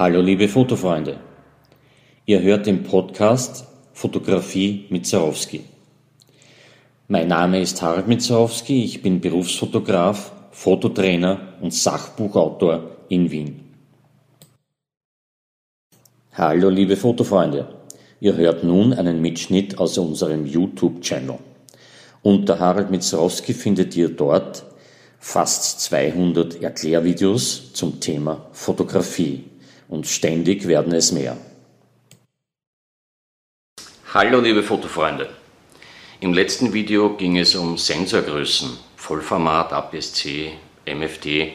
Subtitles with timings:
[0.00, 1.20] Hallo liebe Fotofreunde.
[2.24, 5.60] Ihr hört den Podcast Fotografie mit Zarowski.
[7.06, 13.60] Mein Name ist Harald Mitzarowski, ich bin Berufsfotograf, Fototrainer und Sachbuchautor in Wien.
[16.32, 17.68] Hallo liebe Fotofreunde.
[18.20, 21.36] Ihr hört nun einen Mitschnitt aus unserem YouTube-Channel.
[22.22, 24.64] Unter Harald Mitzarowski findet ihr dort
[25.18, 29.44] fast 200 Erklärvideos zum Thema Fotografie
[29.90, 31.36] und ständig werden es mehr.
[34.14, 35.28] Hallo liebe Fotofreunde.
[36.20, 40.52] Im letzten Video ging es um Sensorgrößen, Vollformat, APS-C,
[40.84, 41.52] MFD,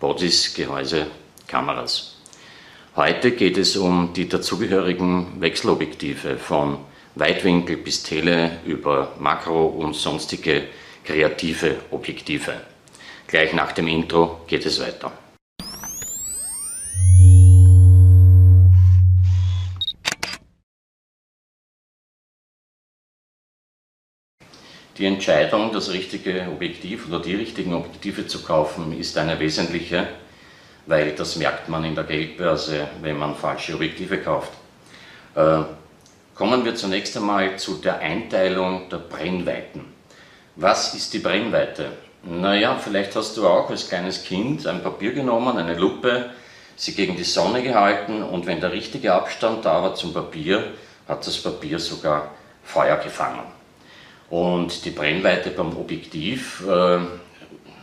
[0.00, 1.06] Bodies, Gehäuse,
[1.46, 2.16] Kameras.
[2.96, 6.78] Heute geht es um die dazugehörigen Wechselobjektive von
[7.14, 10.64] Weitwinkel bis Tele über Makro und sonstige
[11.04, 12.54] kreative Objektive.
[13.26, 15.12] Gleich nach dem Intro geht es weiter.
[25.00, 30.06] Die Entscheidung, das richtige Objektiv oder die richtigen Objektive zu kaufen, ist eine wesentliche,
[30.84, 34.52] weil das merkt man in der Geldbörse, wenn man falsche Objektive kauft.
[35.34, 35.62] Äh,
[36.34, 39.86] kommen wir zunächst einmal zu der Einteilung der Brennweiten.
[40.56, 41.92] Was ist die Brennweite?
[42.22, 46.28] Naja, vielleicht hast du auch als kleines Kind ein Papier genommen, eine Lupe,
[46.76, 50.74] sie gegen die Sonne gehalten und wenn der richtige Abstand da war zum Papier,
[51.08, 53.59] hat das Papier sogar Feuer gefangen.
[54.30, 57.00] Und die Brennweite beim Objektiv äh,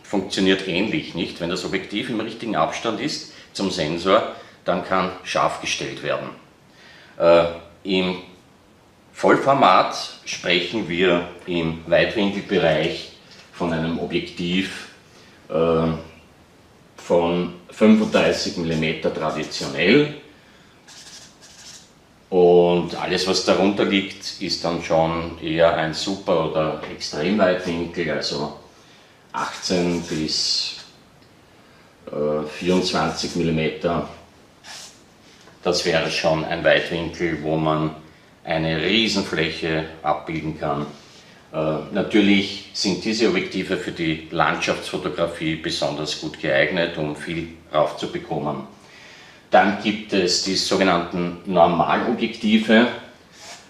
[0.03, 1.42] funktioniert ähnlich, nicht?
[1.42, 6.30] Wenn das Objektiv im richtigen Abstand ist zum Sensor, dann kann scharf gestellt werden.
[7.20, 7.45] Äh,
[7.84, 8.17] Im
[9.12, 13.11] Vollformat sprechen wir im Weitwinkelbereich
[13.52, 14.89] von einem Objektiv
[15.50, 15.88] äh,
[16.95, 20.14] von 35 mm traditionell
[22.30, 28.60] und alles, was darunter liegt, ist dann schon eher ein Super- oder Extremweitwinkel, also
[29.32, 30.77] 18 bis
[32.08, 33.60] äh, 24 mm.
[35.64, 37.92] Das wäre schon ein Weitwinkel, wo man
[38.44, 40.86] eine Riesenfläche abbilden kann.
[41.54, 48.77] Äh, natürlich sind diese Objektive für die Landschaftsfotografie besonders gut geeignet, um viel raufzubekommen.
[49.49, 52.87] Dann gibt es die sogenannten Normalobjektive,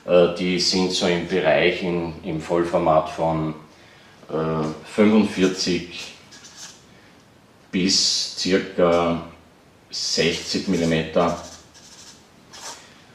[0.05, 3.53] äh, die sind so im Bereich in, im Vollformat von
[4.29, 5.93] 45 äh,
[7.71, 9.21] bis circa
[9.89, 10.93] 60 mm.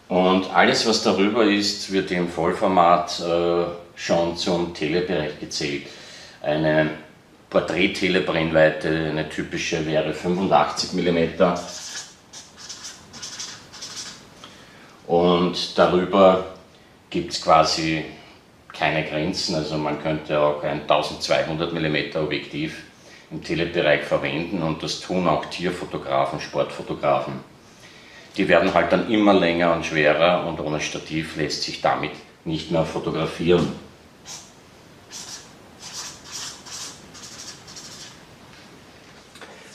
[0.09, 5.87] Und alles, was darüber ist, wird im Vollformat äh, schon zum Telebereich gezählt.
[6.43, 6.91] Eine
[7.51, 11.43] Porträt-Telebrennweite, eine typische wäre 85 mm.
[15.07, 16.45] Und darüber
[17.11, 18.05] gibt es quasi
[18.73, 19.55] keine Grenzen.
[19.55, 22.85] Also man könnte auch ein 1200 mm Objektiv
[23.31, 27.35] im Telebereich verwenden und das tun auch Tierfotografen, Sportfotografen.
[28.37, 32.13] Die werden halt dann immer länger und schwerer und ohne Stativ lässt sich damit
[32.45, 33.73] nicht mehr fotografieren.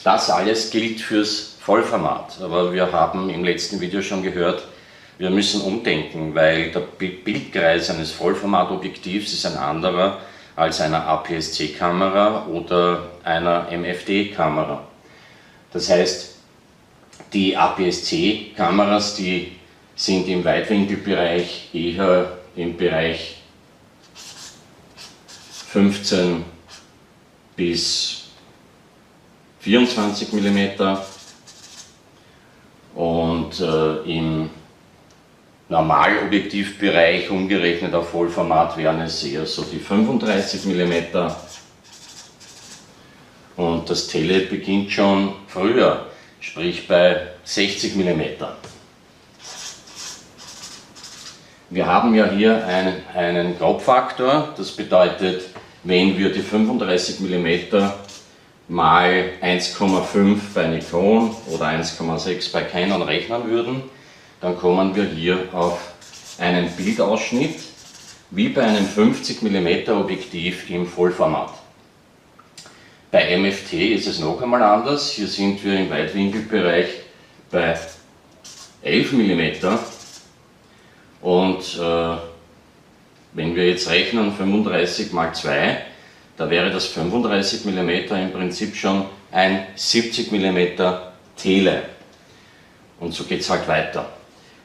[0.03, 4.63] Das alles gilt fürs Vollformat, aber wir haben im letzten Video schon gehört,
[5.17, 10.19] wir müssen umdenken, weil der Bildkreis eines Vollformatobjektivs ist ein anderer
[10.55, 14.83] als einer APS-C-Kamera oder einer MFD-Kamera.
[15.71, 16.35] Das heißt,
[17.33, 19.53] die APS-C-Kameras, die
[19.95, 23.37] sind im Weitwinkelbereich eher im Bereich
[25.69, 26.43] 15
[27.55, 28.29] bis
[29.59, 30.97] 24 mm
[32.95, 34.49] und äh, im
[35.69, 40.93] Normalobjektivbereich umgerechnet auf Vollformat wären es eher so die 35 mm.
[43.57, 46.05] Und das Tele beginnt schon früher,
[46.39, 48.21] sprich bei 60 mm.
[51.69, 55.47] Wir haben ja hier einen, einen Grobfaktor, das bedeutet,
[55.83, 57.89] wenn wir die 35 mm
[58.69, 63.83] mal 1,5 bei Nikon oder 1,6 bei Canon rechnen würden,
[64.41, 65.93] dann kommen wir hier auf
[66.37, 67.59] einen Bildausschnitt
[68.29, 71.53] wie bei einem 50 mm Objektiv im Vollformat.
[73.09, 75.11] Bei MFT ist es noch einmal anders.
[75.11, 76.87] Hier sind wir im Weitwinkelbereich
[77.49, 77.77] bei
[78.83, 79.67] 11 mm
[81.21, 82.17] und äh,
[83.33, 85.83] wenn wir jetzt rechnen 35 mal 2,
[86.37, 90.59] da wäre das 35 mm im Prinzip schon ein 70 mm
[91.35, 91.83] Tele.
[92.99, 94.16] Und so geht es halt weiter.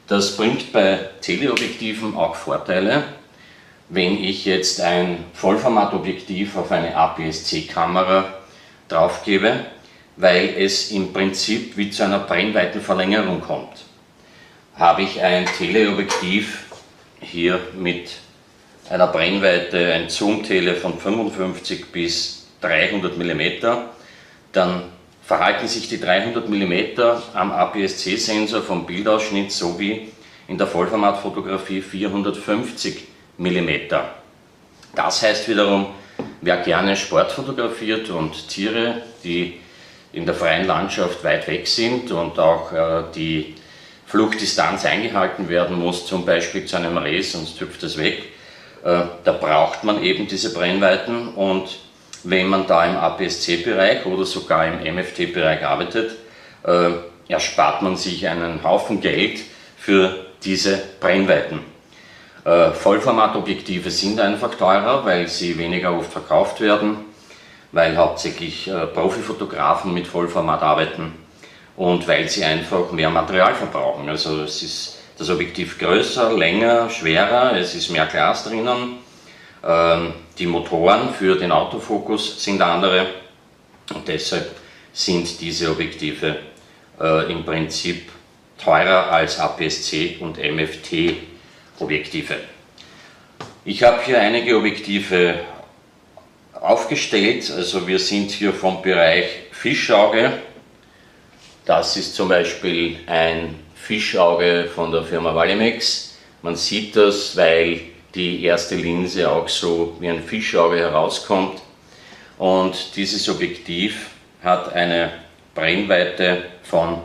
[0.07, 3.03] Das bringt bei Teleobjektiven auch Vorteile.
[3.89, 8.33] Wenn ich jetzt ein Vollformatobjektiv auf eine APS-C-Kamera
[8.89, 9.65] draufgebe,
[10.17, 13.85] weil es im Prinzip wie zu einer Brennweitenverlängerung kommt.
[14.75, 16.65] Habe ich ein Teleobjektiv
[17.19, 18.11] hier mit
[18.89, 23.41] einer Brennweite, ein Zoom-Tele von 55 bis 300 mm,
[24.51, 24.83] dann
[25.37, 26.73] verhalten sich die 300 mm
[27.33, 30.11] am APS-C-Sensor vom Bildausschnitt so wie
[30.47, 33.07] in der Vollformatfotografie 450
[33.39, 33.69] mm.
[34.95, 35.87] Das heißt wiederum,
[36.41, 39.59] wer gerne Sport fotografiert und Tiere, die
[40.11, 43.55] in der freien Landschaft weit weg sind und auch äh, die
[44.05, 48.19] Flugdistanz eingehalten werden muss, zum Beispiel zu einem Reh, sonst hüpft es weg,
[48.83, 51.79] äh, da braucht man eben diese Brennweiten und
[52.23, 56.17] wenn man da im APS-C-Bereich oder sogar im MFT-Bereich arbeitet,
[56.63, 56.91] äh,
[57.27, 59.41] erspart man sich einen Haufen Geld
[59.77, 61.59] für diese Brennweiten.
[62.45, 66.97] Äh, Vollformatobjektive sind einfach teurer, weil sie weniger oft verkauft werden,
[67.71, 71.13] weil hauptsächlich äh, Profifotografen mit Vollformat arbeiten
[71.75, 74.09] und weil sie einfach mehr Material verbrauchen.
[74.09, 78.97] Also es ist das Objektiv größer, länger, schwerer, es ist mehr Glas drinnen.
[79.65, 83.07] Ähm, die Motoren für den Autofokus sind andere
[83.93, 84.55] und deshalb
[84.91, 86.37] sind diese Objektive
[86.99, 88.09] äh, im Prinzip
[88.63, 92.35] teurer als APS-C und MFT-Objektive.
[93.65, 95.39] Ich habe hier einige Objektive
[96.53, 100.33] aufgestellt, also wir sind hier vom Bereich Fischauge.
[101.65, 106.17] Das ist zum Beispiel ein Fischauge von der Firma Valimex.
[106.41, 107.81] Man sieht das, weil
[108.15, 111.61] die erste Linse auch so wie ein Fischauge herauskommt.
[112.37, 114.09] Und dieses Objektiv
[114.43, 115.11] hat eine
[115.55, 117.01] Brennweite von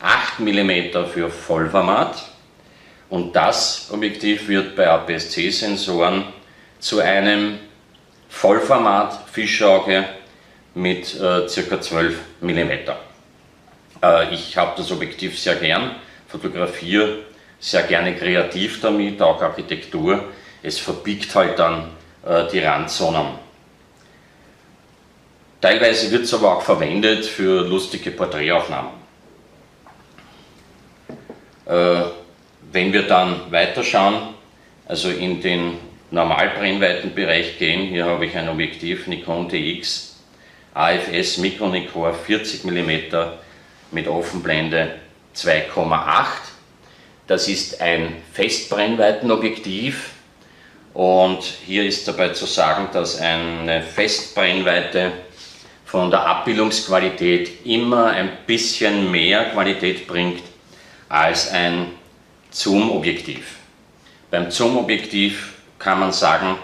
[0.00, 2.22] 8 mm für Vollformat
[3.08, 6.24] und das Objektiv wird bei APS-C-Sensoren
[6.78, 7.58] zu einem
[8.28, 10.04] Vollformat-Fischauge
[10.74, 11.80] mit äh, ca.
[11.80, 12.70] 12 mm.
[14.02, 15.96] Äh, ich habe das Objektiv sehr gern,
[16.28, 17.20] fotografiere
[17.58, 20.24] sehr gerne kreativ damit, auch Architektur.
[20.62, 21.90] Es verbiegt halt dann
[22.24, 23.26] äh, die Randzonen.
[25.60, 28.90] Teilweise wird es aber auch verwendet für lustige Porträtaufnahmen.
[31.66, 32.02] Äh,
[32.72, 34.34] wenn wir dann weiterschauen,
[34.86, 35.78] also in den
[36.10, 40.16] Normalbrennweitenbereich gehen, hier habe ich ein Objektiv Nikon TX
[40.74, 42.90] AFS Nikkor 40 mm
[43.92, 44.96] mit Offenblende
[45.34, 46.26] 2,8.
[47.26, 50.10] Das ist ein Festbrennweitenobjektiv
[50.96, 55.12] und hier ist dabei zu sagen, dass eine Festbrennweite
[55.84, 60.42] von der Abbildungsqualität immer ein bisschen mehr Qualität bringt
[61.10, 61.88] als ein
[62.50, 63.56] Zoom-Objektiv.
[64.30, 66.56] Beim Zoom-Objektiv kann man sagen,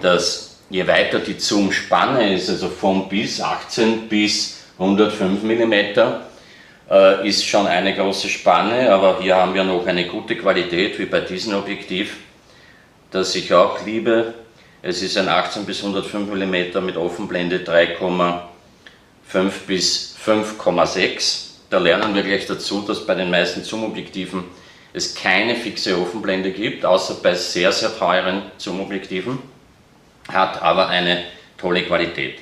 [0.00, 5.72] dass je weiter die Zoom-Spanne ist, also von bis 18 bis 105 mm,
[6.88, 11.06] äh, ist schon eine große Spanne, aber hier haben wir noch eine gute Qualität, wie
[11.06, 12.18] bei diesem Objektiv,
[13.12, 14.34] das ich auch liebe.
[14.82, 21.50] Es ist ein 18 bis 105 mm mit Offenblende 3,5 bis 5,6.
[21.70, 24.44] Da lernen wir gleich dazu, dass bei den meisten Zoom-Objektiven
[24.92, 29.38] es keine fixe Offenblende gibt, außer bei sehr, sehr teuren Zoom-Objektiven,
[30.28, 31.24] hat aber eine
[31.58, 32.40] tolle Qualität.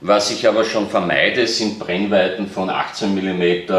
[0.00, 3.72] Was ich aber schon vermeide, sind Brennweiten von 18 mm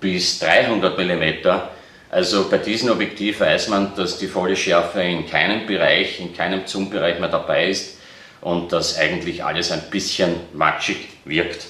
[0.00, 1.44] bis 300 mm.
[2.10, 6.66] Also bei diesem Objektiv weiß man, dass die volle Schärfe in keinem Bereich, in keinem
[6.66, 7.98] Zoom-Bereich mehr dabei ist
[8.40, 11.66] und dass eigentlich alles ein bisschen matschig wirkt.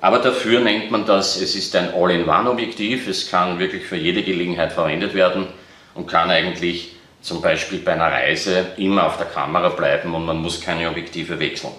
[0.00, 4.72] Aber dafür nennt man das, es ist ein All-in-One-Objektiv, es kann wirklich für jede Gelegenheit
[4.72, 5.48] verwendet werden
[5.94, 10.38] und kann eigentlich zum Beispiel bei einer Reise immer auf der Kamera bleiben und man
[10.38, 11.72] muss keine Objektive wechseln.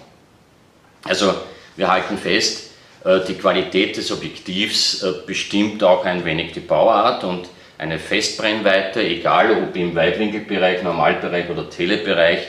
[1.02, 1.34] Also
[1.76, 2.72] wir halten fest,
[3.04, 7.48] äh, die Qualität des Objektivs äh, bestimmt auch ein wenig die Bauart und
[7.80, 12.40] eine Festbrennweite, egal ob im Weitwinkelbereich, Normalbereich oder Telebereich,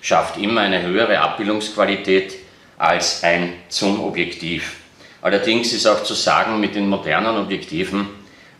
[0.00, 2.34] schafft immer eine höhere Abbildungsqualität
[2.76, 4.80] als ein Zoom-Objektiv.
[5.22, 8.08] Allerdings ist auch zu sagen, mit den modernen Objektiven,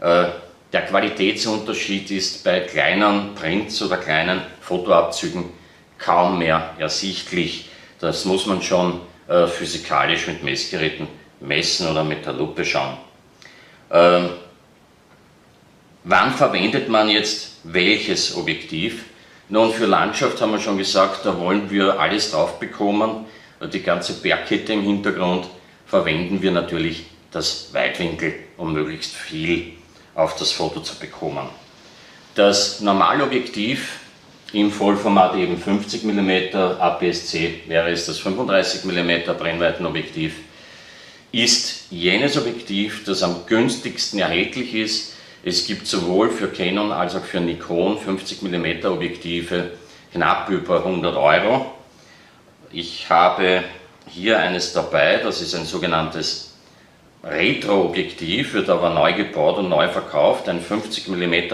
[0.00, 0.26] äh,
[0.72, 5.46] der Qualitätsunterschied ist bei kleinen Prints oder kleinen Fotoabzügen
[5.98, 7.70] kaum mehr ersichtlich.
[7.98, 11.08] Das muss man schon äh, physikalisch mit Messgeräten
[11.40, 12.98] messen oder mit der Lupe schauen.
[13.90, 14.30] Ähm,
[16.04, 19.04] wann verwendet man jetzt welches Objektiv?
[19.48, 23.26] Nun, für Landschaft haben wir schon gesagt, da wollen wir alles drauf bekommen,
[23.72, 25.46] die ganze Bergkette im Hintergrund,
[25.86, 29.72] verwenden wir natürlich das Weitwinkel, um möglichst viel
[30.14, 31.48] auf das Foto zu bekommen.
[32.34, 33.98] Das Normalobjektiv
[34.52, 40.34] im Vollformat eben 50 mm, APS-C wäre es das 35 mm Brennweitenobjektiv,
[41.32, 45.13] ist jenes Objektiv, das am günstigsten erhältlich ist.
[45.46, 49.72] Es gibt sowohl für Canon als auch für Nikon 50 mm Objektive
[50.10, 51.66] knapp über 100 Euro.
[52.72, 53.62] Ich habe
[54.08, 56.54] hier eines dabei, das ist ein sogenanntes
[57.22, 61.52] Retro-Objektiv, wird aber neu gebaut und neu verkauft, ein 50 mm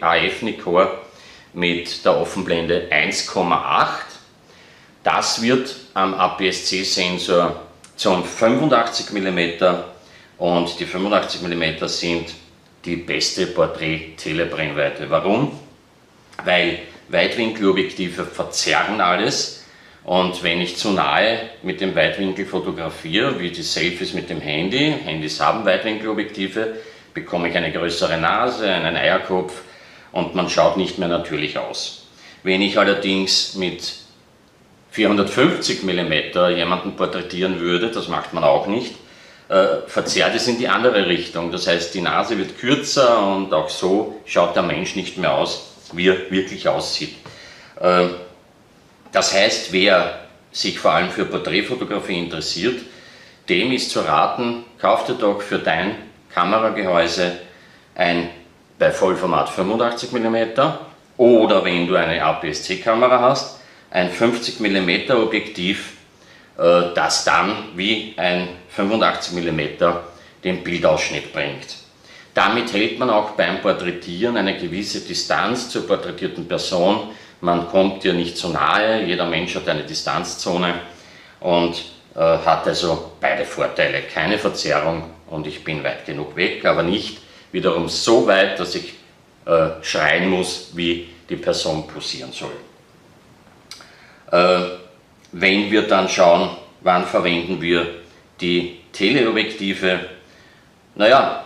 [0.00, 1.00] AF Nikkor
[1.52, 3.88] mit der Offenblende 1,8.
[5.02, 7.56] Das wird am APS-C-Sensor
[7.96, 9.40] zum 85 mm
[10.38, 12.41] und die 85 mm sind
[12.84, 15.08] die beste Porträt-Telebrennweite.
[15.10, 15.52] Warum?
[16.44, 19.64] Weil Weitwinkelobjektive verzerren alles
[20.04, 24.94] und wenn ich zu nahe mit dem Weitwinkel fotografiere, wie die Selfies mit dem Handy,
[25.04, 26.76] Handys haben Weitwinkelobjektive,
[27.14, 29.62] bekomme ich eine größere Nase, einen Eierkopf,
[30.10, 32.06] und man schaut nicht mehr natürlich aus.
[32.42, 33.94] Wenn ich allerdings mit
[34.90, 36.12] 450 mm
[36.54, 38.94] jemanden porträtieren würde, das macht man auch nicht,
[39.86, 41.52] verzerrt es in die andere Richtung.
[41.52, 45.74] Das heißt, die Nase wird kürzer und auch so schaut der Mensch nicht mehr aus,
[45.92, 47.16] wie er wirklich aussieht.
[47.80, 48.06] Äh,
[49.12, 50.20] das heißt, wer
[50.50, 52.80] sich vor allem für Porträtfotografie interessiert,
[53.48, 55.96] dem ist zu raten, kauf dir doch für dein
[56.32, 57.32] Kameragehäuse
[57.94, 58.30] ein
[58.78, 60.36] bei Vollformat 85 mm
[61.18, 66.01] oder wenn du eine APS-C-Kamera hast, ein 50 mm Objektiv, äh,
[66.56, 69.60] das dann wie ein 85 mm
[70.44, 71.76] den Bildausschnitt bringt.
[72.34, 77.10] Damit hält man auch beim Porträtieren eine gewisse Distanz zur porträtierten Person.
[77.40, 80.74] Man kommt ihr nicht zu nahe, jeder Mensch hat eine Distanzzone
[81.40, 84.02] und äh, hat also beide Vorteile.
[84.02, 87.18] Keine Verzerrung und ich bin weit genug weg, aber nicht
[87.50, 88.94] wiederum so weit, dass ich
[89.44, 92.52] äh, schreien muss, wie die Person posieren soll.
[94.30, 94.81] Äh,
[95.32, 96.50] wenn wir dann schauen,
[96.82, 97.86] wann verwenden wir
[98.40, 100.00] die Teleobjektive,
[100.94, 101.44] naja,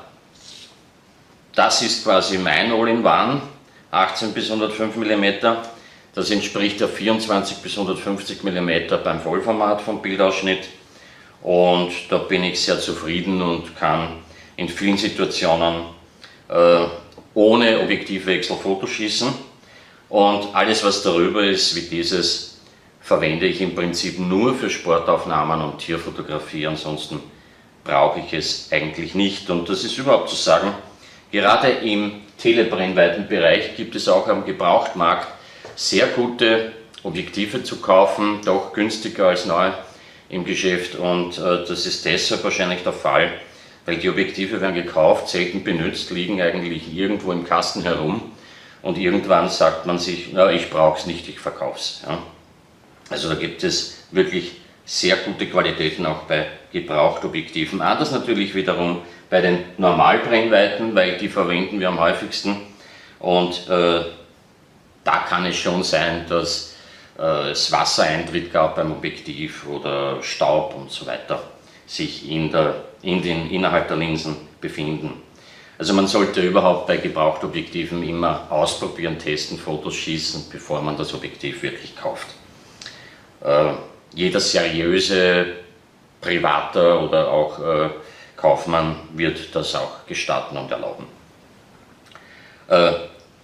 [1.55, 3.41] das ist quasi mein All-in-One,
[3.91, 5.25] 18 bis 105 mm.
[6.15, 8.71] Das entspricht der 24 bis 150 mm
[9.05, 10.69] beim Vollformat vom Bildausschnitt.
[11.43, 14.19] Und da bin ich sehr zufrieden und kann
[14.57, 15.83] in vielen Situationen
[16.49, 16.87] äh,
[17.35, 19.29] ohne Objektivwechsel Fotoschießen
[20.09, 22.56] und alles was darüber ist, wie dieses,
[23.07, 27.21] verwende ich im Prinzip nur für Sportaufnahmen und Tierfotografie, ansonsten
[27.85, 29.49] brauche ich es eigentlich nicht.
[29.49, 30.73] Und das ist überhaupt zu sagen,
[31.31, 35.29] gerade im Telebrennweitenbereich gibt es auch am Gebrauchtmarkt
[35.77, 36.73] sehr gute
[37.05, 39.71] Objektive zu kaufen, doch günstiger als neu
[40.29, 43.31] im Geschäft und äh, das ist deshalb wahrscheinlich der Fall,
[43.85, 48.33] weil die Objektive werden gekauft, selten benutzt, liegen eigentlich irgendwo im Kasten herum
[48.83, 52.03] und irgendwann sagt man sich, na, ich brauche es nicht, ich verkaufe es.
[52.05, 52.19] Ja.
[53.09, 57.81] Also da gibt es wirklich sehr gute Qualitäten auch bei Gebrauchtobjektiven.
[57.81, 62.57] Anders natürlich wiederum bei den Normalbrennweiten, weil die verwenden wir am häufigsten
[63.19, 64.05] und äh,
[65.05, 66.77] da kann es schon sein, dass
[67.19, 71.43] äh, es Wassereintritt gab beim Objektiv oder Staub und so weiter
[71.87, 75.23] sich in der, in den, innerhalb der Linsen befinden.
[75.79, 81.63] Also man sollte überhaupt bei Gebrauchtobjektiven immer ausprobieren, testen, Fotos schießen, bevor man das Objektiv
[81.63, 82.29] wirklich kauft.
[83.47, 83.75] Äh,
[84.13, 85.47] jeder seriöse
[86.21, 87.91] Privater oder auch äh,
[88.37, 91.07] Kaufmann wird das auch gestatten und erlauben.
[92.69, 92.93] Äh,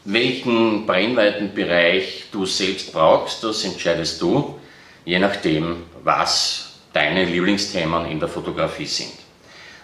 [0.05, 4.59] welchen Brennweitenbereich du selbst brauchst, das entscheidest du,
[5.05, 9.13] je nachdem, was deine Lieblingsthemen in der Fotografie sind.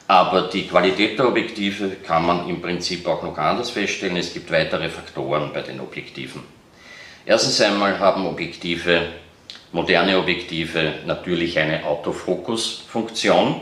[0.09, 4.17] Aber die Qualität der Objektive kann man im Prinzip auch noch anders feststellen.
[4.17, 6.43] Es gibt weitere Faktoren bei den Objektiven.
[7.25, 9.13] Erstens einmal haben Objektive,
[9.73, 13.61] moderne Objektive, natürlich eine Autofokus-Funktion.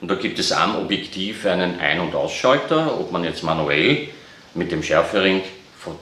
[0.00, 4.08] Und da gibt es am Objektiv einen Ein- und Ausschalter, ob man jetzt manuell
[4.54, 5.42] mit dem Schärfering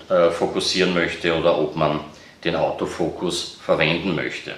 [0.09, 2.01] äh, fokussieren möchte oder ob man
[2.45, 4.55] den Autofokus verwenden möchte.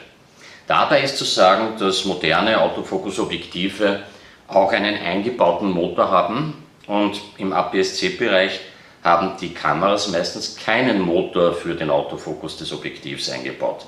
[0.67, 4.03] Dabei ist zu sagen, dass moderne Autofokusobjektive
[4.49, 8.61] auch einen eingebauten Motor haben und im APS-C-Bereich
[9.03, 13.87] haben die Kameras meistens keinen Motor für den Autofokus des Objektivs eingebaut.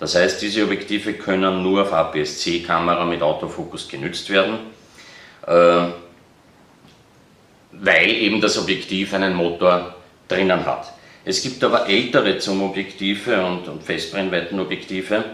[0.00, 4.58] Das heißt, diese Objektive können nur auf APS-C-Kamera mit Autofokus genützt werden,
[5.46, 5.86] äh,
[7.72, 9.94] weil eben das Objektiv einen Motor
[10.28, 10.92] drinnen hat.
[11.24, 15.24] Es gibt aber ältere Zoom-Objektive und, und Festbrennweitenobjektive,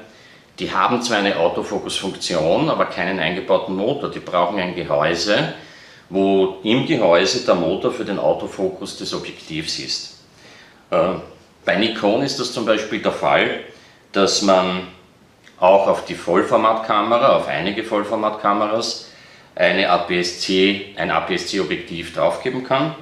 [0.58, 4.10] die haben zwar eine Autofokus-Funktion, aber keinen eingebauten Motor.
[4.10, 5.54] Die brauchen ein Gehäuse
[6.10, 10.18] wo im Gehäuse der Motor für den Autofokus des Objektivs ist.
[10.90, 11.14] Äh,
[11.64, 13.60] bei Nikon ist das zum Beispiel der Fall,
[14.12, 14.88] dass man
[15.58, 19.10] auch auf die Vollformatkamera, auf einige Vollformatkameras,
[19.54, 22.94] eine APS-C, ein APS-C-Objektiv draufgeben kann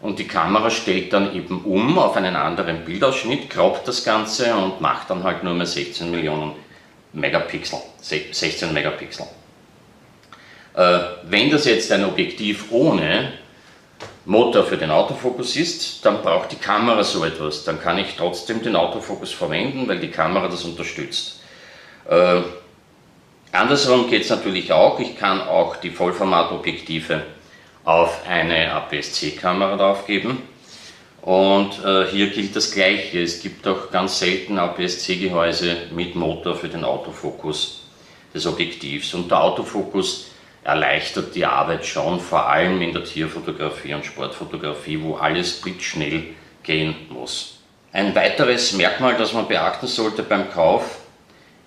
[0.00, 4.80] und die Kamera stellt dann eben um auf einen anderen Bildausschnitt, kroppt das Ganze und
[4.80, 6.52] macht dann halt nur mehr 16 Millionen
[7.12, 9.26] Megapixel, 16 Megapixel.
[10.74, 13.32] Äh, wenn das jetzt ein Objektiv ohne
[14.26, 17.62] Motor für den Autofokus ist, dann braucht die Kamera so etwas.
[17.62, 21.40] Dann kann ich trotzdem den Autofokus verwenden, weil die Kamera das unterstützt.
[22.10, 22.40] Äh,
[23.52, 24.98] andersrum geht es natürlich auch.
[24.98, 27.22] Ich kann auch die Vollformatobjektive
[27.84, 30.42] auf eine APS-C-Kamera draufgeben.
[31.22, 33.22] Und äh, hier gilt das Gleiche.
[33.22, 37.82] Es gibt auch ganz selten APS-C-Gehäuse mit Motor für den Autofokus
[38.34, 39.14] des Objektivs.
[39.14, 40.32] Und der Autofokus
[40.66, 46.24] erleichtert die Arbeit schon, vor allem in der Tierfotografie und Sportfotografie, wo alles blitzschnell
[46.64, 47.58] gehen muss.
[47.92, 50.98] Ein weiteres Merkmal, das man beachten sollte beim Kauf,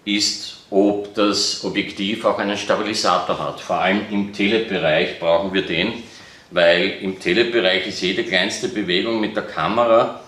[0.04, 3.62] ist, ob das Objektiv auch einen Stabilisator hat.
[3.62, 6.04] Vor allem im Telebereich brauchen wir den,
[6.52, 10.20] weil im Telebereich ist jede kleinste Bewegung mit der Kamera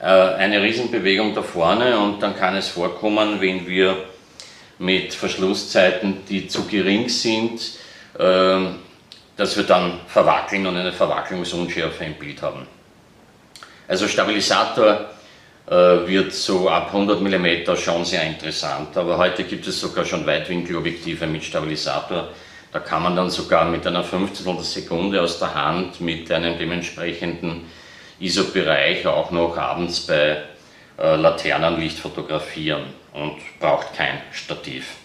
[0.00, 3.96] äh, eine Riesenbewegung da vorne und dann kann es vorkommen, wenn wir
[4.78, 7.79] mit Verschlusszeiten, die zu gering sind,
[8.20, 8.66] äh,
[9.36, 12.66] dass wir dann verwackeln und eine Verwacklungsunschärfe im Bild haben.
[13.88, 15.06] Also Stabilisator
[15.66, 20.26] äh, wird so ab 100 mm schon sehr interessant, aber heute gibt es sogar schon
[20.26, 22.28] Weitwinkelobjektive mit Stabilisator,
[22.72, 27.62] da kann man dann sogar mit einer Fünfzigstel Sekunde aus der Hand mit einem dementsprechenden
[28.20, 30.42] ISO-Bereich auch noch abends bei
[30.98, 32.84] äh, Laternenlicht fotografieren
[33.14, 34.96] und braucht kein Stativ.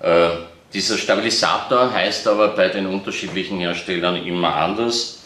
[0.00, 0.28] Äh,
[0.76, 5.24] dieser Stabilisator heißt aber bei den unterschiedlichen Herstellern immer anders.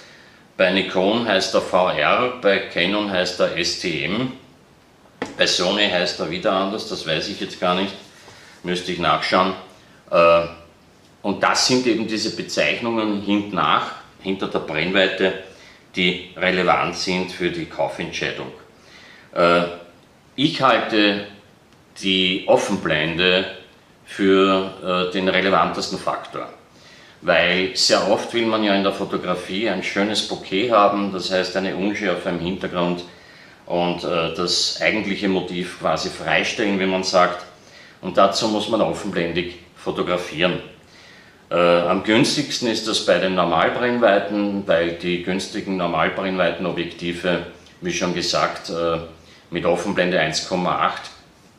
[0.57, 4.29] Bei Nikon heißt er VR, bei Canon heißt er STM,
[5.37, 7.92] bei Sony heißt er wieder anders, das weiß ich jetzt gar nicht,
[8.62, 9.55] müsste ich nachschauen.
[10.12, 10.42] Äh,
[11.22, 15.33] und das sind eben diese Bezeichnungen hinten nach, hinter der Brennweite,
[15.96, 18.53] die relevant sind für die Kaufentscheidung.
[19.35, 19.62] Äh,
[20.37, 21.27] ich halte
[22.01, 23.57] die Offenblende
[24.11, 26.49] für äh, den relevantesten Faktor,
[27.23, 31.57] weil sehr oft will man ja in der Fotografie ein schönes Bouquet haben, das heißt
[31.57, 33.05] eine Unschärfe im Hintergrund
[33.66, 37.44] und äh, das eigentliche Motiv quasi freistellen, wenn man sagt,
[38.01, 40.59] und dazu muss man offenblendig fotografieren.
[41.49, 47.46] Äh, am günstigsten ist das bei den Normalbrennweiten, weil die günstigen Normalbrennweitenobjektive,
[47.81, 48.99] wie schon gesagt, äh,
[49.51, 50.90] mit Offenblende 1,8,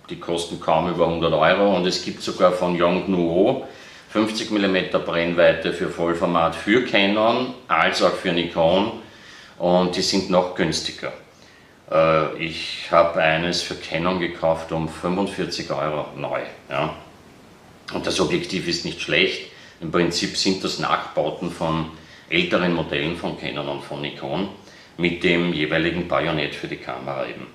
[0.09, 3.67] die kosten kaum über 100 Euro und es gibt sogar von Yongnuo
[4.09, 8.91] 50 mm Brennweite für Vollformat für Canon als auch für Nikon
[9.57, 11.13] und die sind noch günstiger.
[11.89, 16.41] Äh, ich habe eines für Canon gekauft um 45 Euro neu.
[16.69, 16.95] Ja.
[17.93, 21.91] Und das Objektiv ist nicht schlecht, im Prinzip sind das Nachbauten von
[22.29, 24.49] älteren Modellen von Canon und von Nikon
[24.97, 27.47] mit dem jeweiligen Bajonett für die Kamera eben.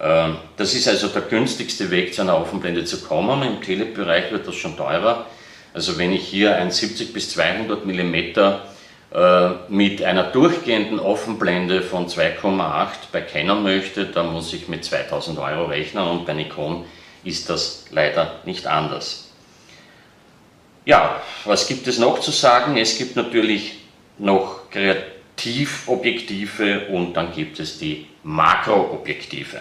[0.00, 3.42] Ähm, das ist also der günstigste Weg zu einer Offenblende zu kommen.
[3.42, 5.26] Im Telebereich wird das schon teurer.
[5.74, 8.14] Also wenn ich hier ein 70 bis 200 mm
[9.12, 15.38] äh, mit einer durchgehenden Offenblende von 2,8 bei Canon möchte, dann muss ich mit 2000
[15.38, 16.84] Euro rechnen und bei Nikon
[17.22, 19.28] ist das leider nicht anders.
[20.86, 22.78] Ja, was gibt es noch zu sagen?
[22.78, 23.74] Es gibt natürlich
[24.18, 29.60] noch Kreativobjektive und dann gibt es die Makroobjektive.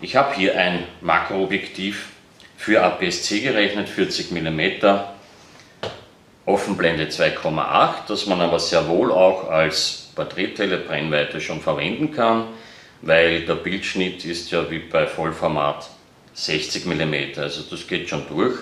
[0.00, 2.10] Ich habe hier ein Makroobjektiv
[2.56, 4.60] für APS-C gerechnet, 40 mm,
[6.46, 12.44] Offenblende 2,8, das man aber sehr wohl auch als Porträttelebrennweite schon verwenden kann,
[13.02, 15.90] weil der Bildschnitt ist ja wie bei Vollformat
[16.34, 18.56] 60 mm, also das geht schon durch.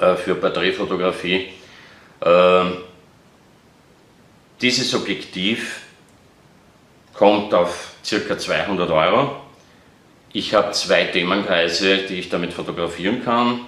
[0.00, 1.50] Äh, für Porträtfotografie.
[2.24, 2.78] Ähm,
[4.60, 5.82] dieses Objektiv
[7.14, 8.36] kommt auf ca.
[8.36, 9.45] 200 Euro.
[10.38, 13.60] Ich habe zwei Themenkreise, die ich damit fotografieren kann,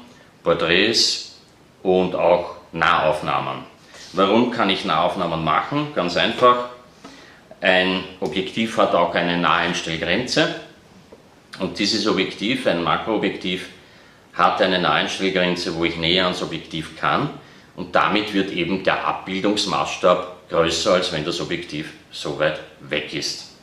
[0.44, 1.38] Porträts
[1.82, 3.64] und auch Nahaufnahmen.
[4.12, 5.94] Warum kann ich Nahaufnahmen machen?
[5.94, 6.68] Ganz einfach.
[7.62, 10.56] Ein Objektiv hat auch eine Naheinstellgrenze
[11.58, 13.70] und dieses Objektiv, ein Makroobjektiv,
[14.34, 17.30] hat eine Naheinstellgrenze, wo ich näher ans Objektiv kann
[17.76, 23.57] und damit wird eben der Abbildungsmaßstab größer, als wenn das Objektiv so weit weg ist.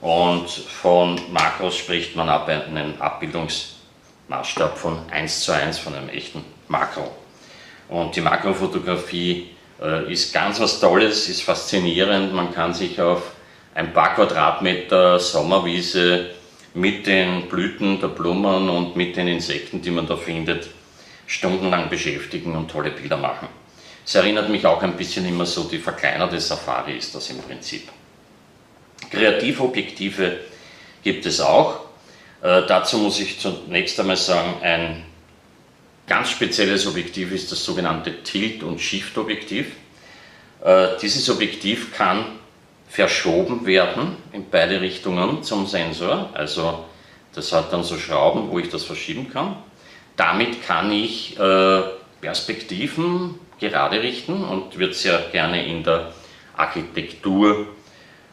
[0.00, 6.44] Und von Makros spricht man ab einem Abbildungsmaßstab von 1 zu 1 von einem echten
[6.68, 7.10] Makro.
[7.88, 12.34] Und die Makrofotografie Äh, ist ganz was Tolles, ist faszinierend.
[12.34, 13.32] Man kann sich auf
[13.74, 16.30] ein paar Quadratmeter Sommerwiese
[16.74, 20.68] mit den Blüten der Blumen und mit den Insekten, die man da findet,
[21.26, 23.48] stundenlang beschäftigen und tolle Bilder machen.
[24.04, 27.88] Es erinnert mich auch ein bisschen immer so, die verkleinerte Safari ist das im Prinzip.
[29.10, 30.38] Kreativobjektive
[31.02, 31.80] gibt es auch.
[32.42, 35.04] Äh, dazu muss ich zunächst einmal sagen, ein
[36.06, 39.66] ganz spezielles Objektiv ist das sogenannte Tilt- und Shift-Objektiv.
[40.62, 42.24] Äh, dieses Objektiv kann
[42.88, 46.30] verschoben werden in beide Richtungen zum Sensor.
[46.34, 46.84] Also
[47.34, 49.56] das hat dann so Schrauben, wo ich das verschieben kann.
[50.16, 51.82] Damit kann ich äh,
[52.20, 56.12] Perspektiven gerade richten und wird sehr gerne in der
[56.56, 57.79] Architekturfotografie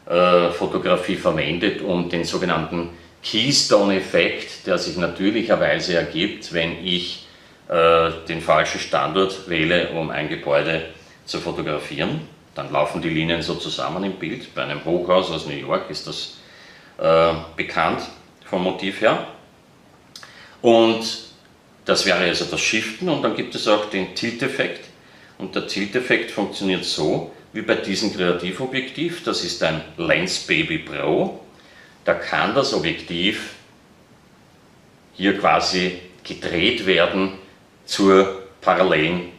[0.09, 2.89] äh, verwendet, um den sogenannten
[3.23, 7.27] Keystone-Effekt, der sich natürlicherweise ergibt, wenn ich
[7.67, 10.85] äh, den falschen Standort wähle, um ein Gebäude
[11.25, 12.21] zu fotografieren.
[12.55, 14.53] Dann laufen die Linien so zusammen im Bild.
[14.55, 16.37] Bei einem Hochhaus aus New York ist das
[16.97, 18.01] äh, bekannt
[18.45, 19.27] vom Motiv her.
[20.61, 21.05] Und
[21.85, 24.86] das wäre also das Shiften und dann gibt es auch den Tilt-Effekt.
[25.37, 29.23] Und der Tilt-Effekt funktioniert so, wie bei diesem Kreativobjektiv.
[29.23, 31.39] Das ist ein Lens Baby Pro.
[32.05, 33.53] Da kann das Objektiv
[35.13, 37.33] hier quasi gedreht werden
[37.85, 39.31] zur parallelen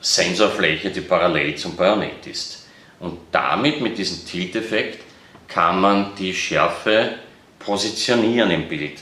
[0.00, 2.66] Sensorfläche, die parallel zum Bajonett ist.
[3.00, 5.02] Und damit, mit diesem Tilt-Effekt,
[5.48, 7.16] kann man die Schärfe
[7.58, 9.00] positionieren im Bild.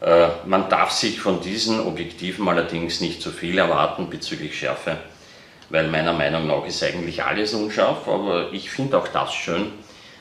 [0.00, 4.98] Äh, man darf sich von diesen Objektiven allerdings nicht zu viel erwarten bezüglich Schärfe,
[5.70, 9.72] weil meiner Meinung nach ist eigentlich alles unscharf, aber ich finde auch das schön.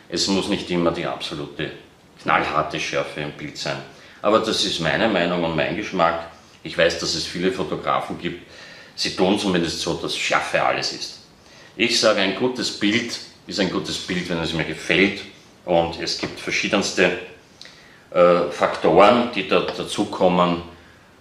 [0.08, 1.72] Es muss nicht immer die absolute
[2.22, 3.78] knallharte Schärfe im Bild sein.
[4.22, 6.28] Aber das ist meine Meinung und mein Geschmack.
[6.64, 8.46] Ich weiß, dass es viele Fotografen gibt,
[8.96, 11.20] sie tun zumindest so, dass Schärfe alles ist.
[11.76, 15.22] Ich sage, ein gutes Bild ist ein gutes Bild, wenn es mir gefällt
[15.66, 17.18] und es gibt verschiedenste
[18.12, 20.62] äh, Faktoren, die da dazukommen,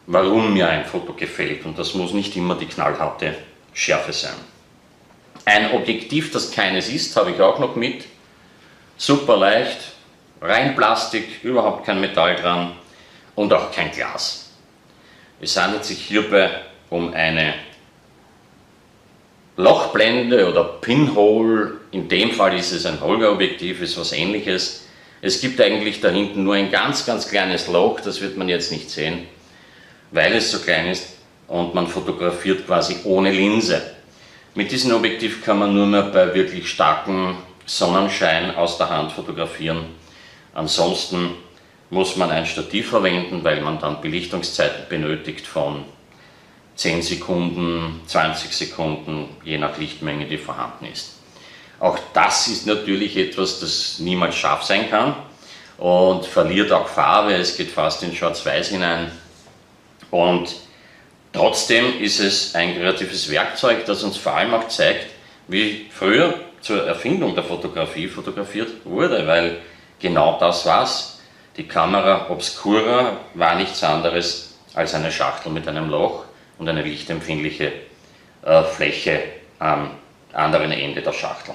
[0.06, 3.36] warum mir ein Foto gefällt und das muss nicht immer die knallharte
[3.78, 4.34] Schärfe sein.
[5.44, 8.04] Ein Objektiv, das keines ist, habe ich auch noch mit.
[8.96, 9.78] Super leicht,
[10.42, 12.72] rein Plastik, überhaupt kein Metall dran
[13.36, 14.50] und auch kein Glas.
[15.40, 16.50] Es handelt sich hierbei
[16.90, 17.54] um eine
[19.56, 21.74] Lochblende oder Pinhole.
[21.92, 24.88] In dem Fall ist es ein Holger-Objektiv, ist was ähnliches.
[25.22, 28.72] Es gibt eigentlich da hinten nur ein ganz, ganz kleines Loch, das wird man jetzt
[28.72, 29.28] nicht sehen,
[30.10, 31.17] weil es so klein ist
[31.48, 33.82] und man fotografiert quasi ohne Linse.
[34.54, 39.86] Mit diesem Objektiv kann man nur mehr bei wirklich starkem Sonnenschein aus der Hand fotografieren.
[40.54, 41.30] Ansonsten
[41.90, 45.84] muss man ein Stativ verwenden, weil man dann Belichtungszeiten benötigt von
[46.76, 51.14] 10 Sekunden, 20 Sekunden, je nach Lichtmenge, die vorhanden ist.
[51.80, 55.14] Auch das ist natürlich etwas, das niemals scharf sein kann
[55.78, 59.12] und verliert auch Farbe, es geht fast in Schwarz-Weiß hinein.
[60.10, 60.54] Und
[61.38, 65.06] trotzdem ist es ein kreatives Werkzeug, das uns vor allem auch zeigt,
[65.46, 69.58] wie früher zur Erfindung der Fotografie fotografiert wurde, weil
[70.00, 71.20] genau das war's.
[71.56, 76.24] Die Kamera Obscura war nichts anderes als eine Schachtel mit einem Loch
[76.58, 77.72] und eine lichtempfindliche
[78.42, 79.22] äh, Fläche
[79.60, 79.92] am
[80.32, 81.54] anderen Ende der Schachtel.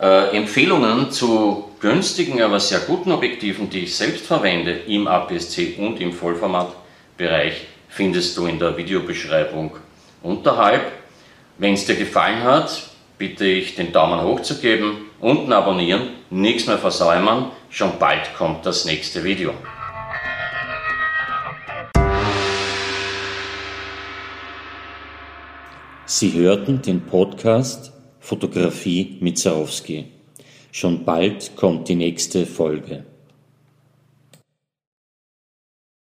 [0.00, 6.00] Äh, Empfehlungen zu günstigen, aber sehr guten Objektiven, die ich selbst verwende im APS-C und
[6.00, 6.14] im
[7.16, 9.76] Vollformatbereich, findest du in der Videobeschreibung
[10.22, 10.92] unterhalb.
[11.58, 16.66] Wenn es dir gefallen hat, bitte ich den Daumen hoch zu geben, unten abonnieren, nichts
[16.66, 19.54] mehr versäumen, schon bald kommt das nächste Video.
[26.06, 30.06] Sie hörten den Podcast Fotografie mit Zarowski.
[30.72, 33.04] Schon bald kommt die nächste Folge.